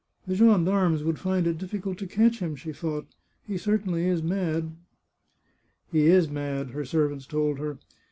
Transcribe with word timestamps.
"The 0.25 0.33
gendarmes 0.33 1.03
would 1.03 1.19
find 1.19 1.45
it 1.45 1.59
difficult 1.59 1.99
to 1.99 2.07
catch 2.07 2.39
him," 2.39 2.55
she 2.55 2.73
thought." 2.73 3.05
He 3.47 3.55
certainly 3.55 4.07
is 4.07 4.23
mad."" 4.23 4.71
He 5.91 6.07
is 6.07 6.27
mad," 6.27 6.71
her 6.71 6.85
servants 6.85 7.27
told 7.27 7.59
her. 7.59 7.77